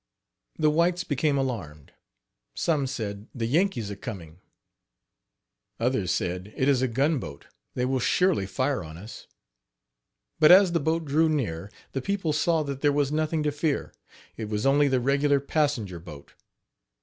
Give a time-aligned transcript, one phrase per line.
[0.57, 1.93] The whites became alarmed.
[2.55, 4.39] Some said: "The Yankees are coming."
[5.79, 9.27] Other said: "It is a gun boat they will surely fire on us."
[10.39, 13.93] But as the boat drew near the people saw that there was nothing to fear
[14.37, 16.33] it was only the regular passenger boat.